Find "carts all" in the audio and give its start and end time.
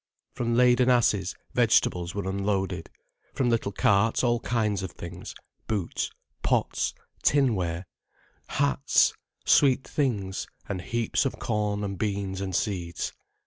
3.71-4.39